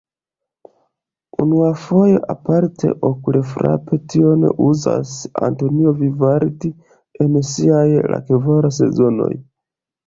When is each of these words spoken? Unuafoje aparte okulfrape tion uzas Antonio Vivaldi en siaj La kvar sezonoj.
Unuafoje 1.43 2.15
aparte 2.33 2.87
okulfrape 3.09 4.01
tion 4.15 4.49
uzas 4.69 5.13
Antonio 5.51 5.95
Vivaldi 6.03 6.75
en 7.27 7.41
siaj 7.55 7.89
La 8.15 8.25
kvar 8.33 8.73
sezonoj. 8.83 9.33